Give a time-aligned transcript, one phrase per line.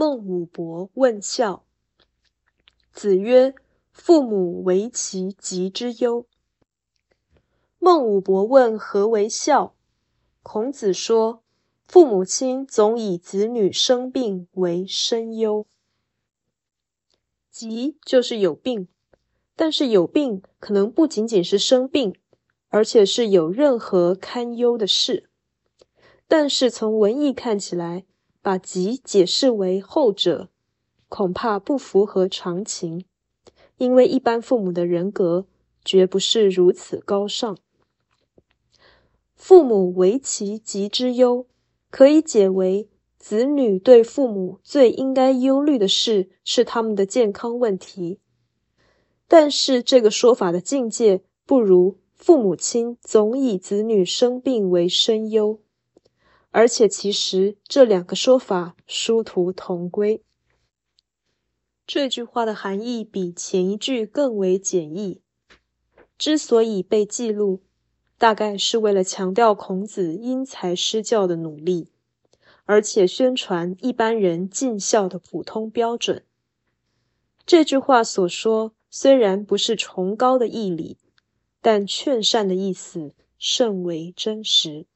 [0.00, 1.66] 孟武伯问孝。
[2.90, 3.54] 子曰
[3.92, 6.26] ：“父母为其疾之忧。”
[7.78, 9.74] 孟武伯问何为孝，
[10.42, 11.42] 孔子说
[11.86, 15.66] ：“父母亲总以子女生病为深忧。
[17.50, 18.88] 疾就是有病，
[19.54, 22.14] 但是有病可能不仅仅是生病，
[22.68, 25.28] 而且是有任何堪忧的事。
[26.26, 28.06] 但是从文艺看起来，
[28.42, 30.48] 把疾解释为后者，
[31.08, 33.04] 恐怕不符合常情，
[33.76, 35.46] 因为一般父母的人格
[35.84, 37.58] 绝不是如此高尚。
[39.34, 41.46] 父母为其疾之忧，
[41.90, 48.20] 可以解为子女对父母最应该忧虑的事是他们的健康问题。
[49.28, 55.60] 但是这个说法的境界不如父母亲总以子女生病为深忧。
[56.52, 60.22] 而且，其实这两个说法殊途同归。
[61.86, 65.22] 这句话的含义比前一句更为简易。
[66.18, 67.62] 之所以被记录，
[68.18, 71.88] 大概是为了强调孔子因材施教的努力，
[72.64, 76.24] 而且宣传一般人尽孝的普通标准。
[77.46, 80.98] 这句话所说虽然不是崇高的义理，
[81.60, 84.86] 但劝善的意思甚为真实。